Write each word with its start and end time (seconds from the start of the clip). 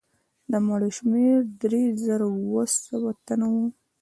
د 0.51 0.53
مړو 0.65 0.89
شمېر 0.97 1.37
درې 1.63 1.83
زره 2.05 2.27
اووه 2.35 2.63
سوه 2.85 3.11
تنه 3.27 3.47
وو. 3.53 3.65